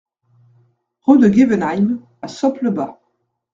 [1.01, 2.99] Rue de Guewenheim à Soppe-le-Bas